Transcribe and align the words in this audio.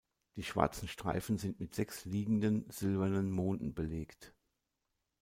Die 0.35 0.41
schwarzen 0.41 0.87
Streifen 0.87 1.37
sind 1.37 1.59
mit 1.59 1.75
sechs 1.75 2.05
liegenden, 2.05 2.65
silbernen 2.71 3.29
Monden 3.29 3.75
belegt. 3.75 4.33